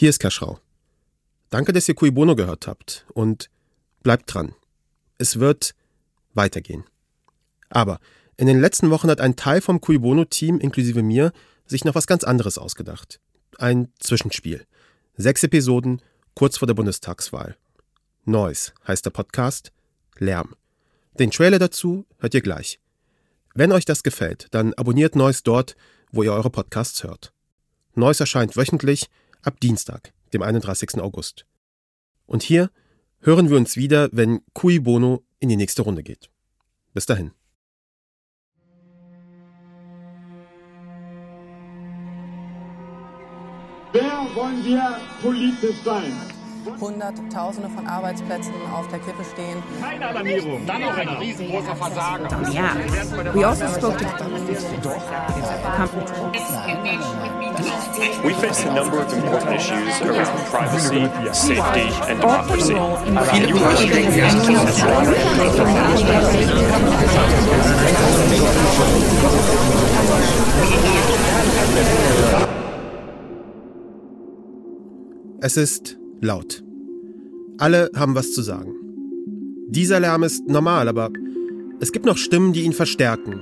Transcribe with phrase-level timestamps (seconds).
[0.00, 0.60] Hier ist Kaschrau.
[1.50, 3.50] Danke, dass ihr Cui Bono gehört habt und
[4.04, 4.54] bleibt dran.
[5.18, 5.74] Es wird
[6.34, 6.84] weitergehen.
[7.68, 7.98] Aber
[8.36, 11.32] in den letzten Wochen hat ein Teil vom Cui Bono Team inklusive mir
[11.66, 13.18] sich noch was ganz anderes ausgedacht.
[13.58, 14.66] Ein Zwischenspiel.
[15.16, 16.00] Sechs Episoden
[16.34, 17.56] kurz vor der Bundestagswahl.
[18.24, 19.72] Noise heißt der Podcast.
[20.16, 20.54] Lärm.
[21.18, 22.78] Den Trailer dazu hört ihr gleich.
[23.52, 25.74] Wenn euch das gefällt, dann abonniert Noise dort,
[26.12, 27.32] wo ihr eure Podcasts hört.
[27.96, 29.10] Noise erscheint wöchentlich
[29.42, 31.00] ab Dienstag, dem 31.
[31.00, 31.46] August.
[32.26, 32.70] Und hier
[33.20, 36.30] hören wir uns wieder, wenn Cui Bono in die nächste Runde geht.
[36.94, 37.32] Bis dahin.
[43.92, 46.37] Wer wollen wir politisch sein?
[46.80, 49.62] Hunderttausende von Arbeitsplätzen auf der Kippe stehen.
[49.80, 50.66] Keine Alarmierung.
[50.66, 52.26] Dann noch ein riesengroßer Versagen.
[52.52, 52.74] Yeah.
[53.34, 54.06] We also spoke to
[58.24, 62.74] We face a number of important issues around privacy, safety and democracy.
[75.40, 76.62] Es ist laut.
[77.58, 78.72] Alle haben was zu sagen.
[79.68, 81.10] Dieser Lärm ist normal, aber
[81.80, 83.40] es gibt noch Stimmen, die ihn verstärken,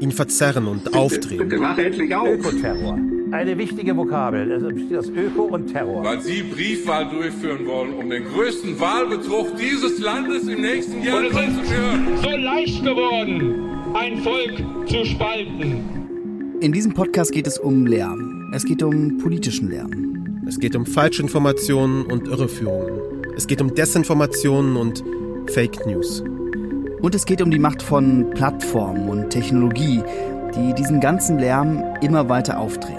[0.00, 1.48] ihn verzerren und aufdrehen.
[1.48, 2.26] Bitte wach endlich auf.
[2.28, 2.98] Ökoterror.
[3.30, 4.50] Eine wichtige Vokabel.
[4.52, 6.04] Es besteht aus Öko und Terror.
[6.04, 12.08] weil Sie Briefwahl durchführen wollen, um den größten Wahlbetrug dieses Landes im nächsten Jahr durchzuführen.
[12.22, 13.54] so leicht geworden,
[13.94, 16.58] ein Volk zu spalten.
[16.60, 18.50] In diesem Podcast geht es um Lärm.
[18.54, 20.21] Es geht um politischen Lärm.
[20.44, 23.00] Es geht um Falschinformationen und Irreführungen.
[23.36, 25.04] Es geht um Desinformationen und
[25.52, 26.20] Fake News.
[27.00, 30.02] Und es geht um die Macht von Plattformen und Technologie,
[30.56, 32.98] die diesen ganzen Lärm immer weiter aufdrehen.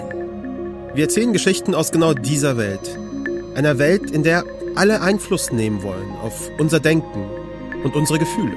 [0.94, 2.98] Wir erzählen Geschichten aus genau dieser Welt.
[3.54, 7.26] Einer Welt, in der alle Einfluss nehmen wollen auf unser Denken
[7.84, 8.56] und unsere Gefühle.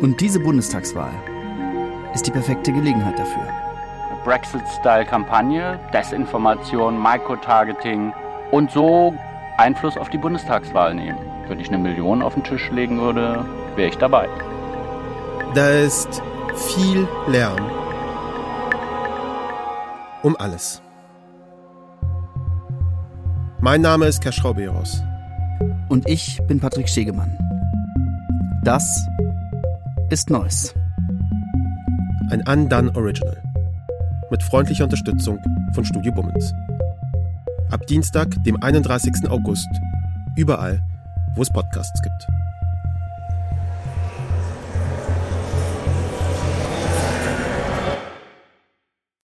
[0.00, 1.12] Und diese Bundestagswahl
[2.14, 3.73] ist die perfekte Gelegenheit dafür.
[4.24, 8.12] Brexit-Style-Kampagne, Desinformation, Microtargeting
[8.50, 9.14] und so
[9.58, 11.18] Einfluss auf die Bundestagswahl nehmen.
[11.46, 13.44] Wenn ich eine Million auf den Tisch legen würde,
[13.76, 14.28] wäre ich dabei.
[15.54, 16.22] Da ist
[16.56, 17.60] viel Lärm.
[20.22, 20.80] Um alles.
[23.60, 25.02] Mein Name ist Kaschrau Beros.
[25.88, 27.38] Und ich bin Patrick Stegemann.
[28.64, 29.06] Das
[30.10, 30.74] ist Neues.
[32.30, 33.43] Ein Undone Original.
[34.34, 35.38] Mit freundlicher Unterstützung
[35.74, 36.52] von Studio Bummens.
[37.70, 39.30] Ab Dienstag, dem 31.
[39.30, 39.68] August,
[40.34, 40.82] überall,
[41.36, 42.33] wo es Podcasts gibt.